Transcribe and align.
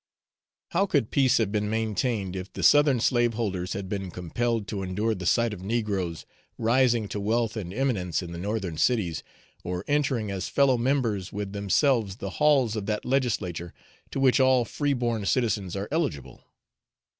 How 0.71 0.87
could 0.87 1.11
peace 1.11 1.37
have 1.37 1.51
been 1.51 1.69
maintained 1.69 2.35
if 2.35 2.51
the 2.51 2.63
Southern 2.63 2.99
slaveholders 2.99 3.73
had 3.73 3.87
been 3.87 4.09
compelled 4.09 4.67
to 4.69 4.81
endure 4.81 5.13
the 5.13 5.27
sight 5.27 5.53
of 5.53 5.61
negroes 5.61 6.25
rising 6.57 7.07
to 7.09 7.19
wealth 7.19 7.55
and 7.55 7.71
eminence 7.71 8.23
in 8.23 8.31
the 8.31 8.39
Northern 8.39 8.77
cities, 8.79 9.21
or 9.63 9.85
entering 9.87 10.31
as 10.31 10.49
fellow 10.49 10.75
members 10.79 11.31
with 11.31 11.53
themselves 11.53 12.15
the 12.15 12.31
halls 12.41 12.75
of 12.75 12.87
that 12.87 13.05
legislature 13.05 13.75
to 14.09 14.19
which 14.19 14.39
all 14.39 14.65
free 14.65 14.93
born 14.93 15.23
citizens 15.27 15.75
are 15.75 15.87
eligible? 15.91 16.45